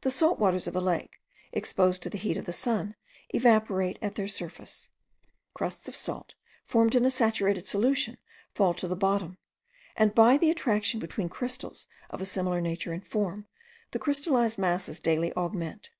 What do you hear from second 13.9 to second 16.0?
the crystallized masses daily augment.